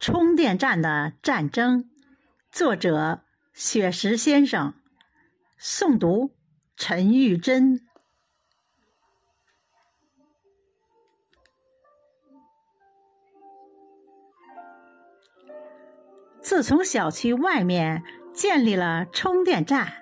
[0.00, 1.90] 充电站的战争，
[2.50, 3.20] 作者
[3.52, 4.72] 雪石先生，
[5.60, 6.30] 诵读
[6.74, 7.86] 陈玉珍。
[16.40, 19.92] 自从小区外面建立了充电站，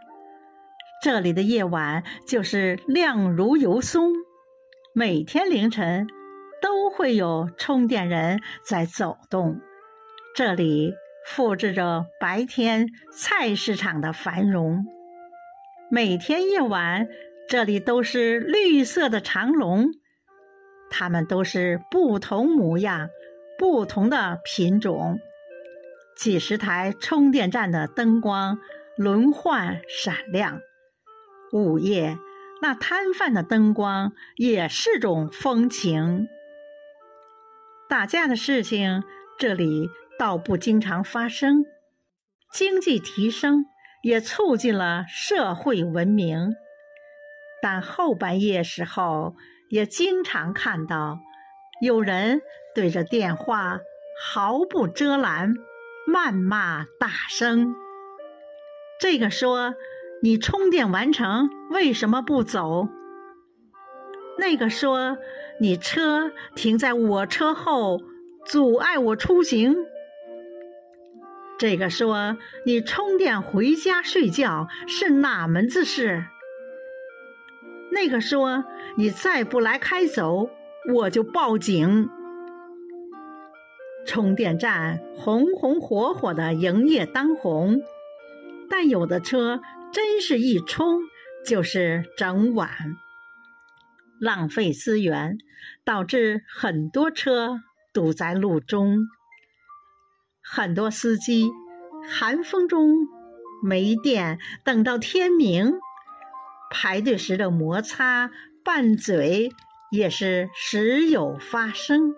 [1.02, 4.12] 这里的夜晚就是亮如油松。
[4.94, 6.06] 每天凌晨
[6.62, 9.60] 都会有充电人在走动。
[10.38, 10.94] 这里
[11.26, 14.86] 复制着白天菜市场的繁荣。
[15.90, 17.08] 每天夜晚，
[17.48, 19.88] 这里都是绿色的长龙，
[20.90, 23.08] 它们都是不同模样、
[23.58, 25.18] 不同的品种。
[26.16, 28.60] 几十台充电站的灯光
[28.96, 30.60] 轮换闪亮。
[31.52, 32.16] 午夜，
[32.62, 36.28] 那摊贩的灯光也是种风情。
[37.88, 39.02] 打架的事情，
[39.36, 39.90] 这里。
[40.18, 41.64] 倒不经常发生，
[42.52, 43.66] 经济提升
[44.02, 46.54] 也促进了社会文明，
[47.62, 49.36] 但后半夜时候
[49.70, 51.20] 也经常看到
[51.80, 52.40] 有人
[52.74, 53.78] 对着电话
[54.20, 55.54] 毫不遮拦
[56.12, 57.74] 谩骂大声。
[59.00, 59.74] 这个说
[60.22, 62.88] 你充电完成为什么不走？
[64.38, 65.16] 那个说
[65.60, 68.00] 你车停在我车后
[68.44, 69.76] 阻碍我出行。
[71.58, 76.24] 这个说你充电回家睡觉是哪门子事？
[77.90, 78.64] 那个说
[78.96, 80.50] 你再不来开走，
[80.94, 82.08] 我就报警。
[84.06, 87.82] 充电站红红火火的营业当红，
[88.70, 89.60] 但有的车
[89.92, 91.00] 真是一充
[91.44, 92.70] 就是整晚，
[94.20, 95.36] 浪费资源，
[95.84, 97.60] 导致很多车
[97.92, 99.08] 堵在路中。
[100.50, 101.50] 很多司机
[102.10, 103.06] 寒风中
[103.62, 105.74] 没电，等到天明，
[106.70, 108.30] 排队时的摩擦
[108.64, 109.50] 拌嘴
[109.90, 112.14] 也是时有发生。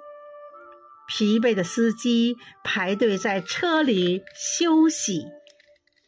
[1.09, 5.27] 疲惫的司机排队在车里休息，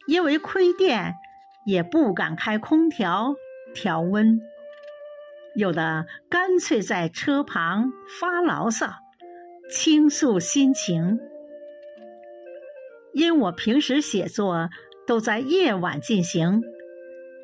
[0.07, 1.15] 因为亏电
[1.67, 3.35] 也不敢开空调
[3.75, 4.39] 调温，
[5.57, 7.91] 有的干脆在车旁
[8.21, 8.93] 发牢骚，
[9.69, 11.19] 倾诉心情。
[13.13, 14.71] 因我平时写作
[15.07, 16.63] 都在夜晚进行，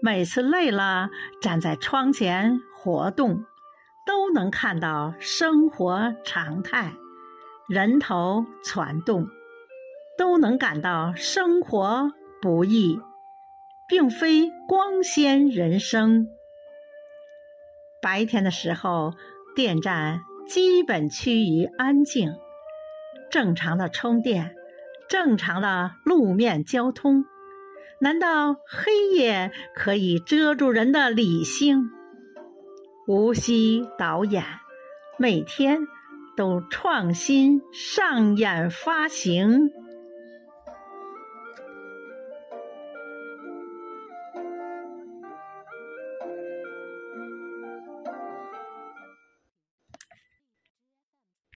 [0.00, 3.44] 每次累了站在窗前活动，
[4.06, 6.94] 都能看到生活常态，
[7.68, 9.28] 人头攒动，
[10.16, 12.98] 都能感到生活不易，
[13.88, 16.28] 并非光鲜人生。
[18.00, 19.12] 白天的时候，
[19.54, 22.32] 电站基本趋于安静，
[23.30, 24.54] 正常的充电。
[25.08, 27.24] 正常的路面交通，
[28.00, 31.90] 难道黑夜可以遮住人的理性？
[33.06, 34.44] 无锡导演
[35.18, 35.80] 每天
[36.36, 39.70] 都创新上演发行。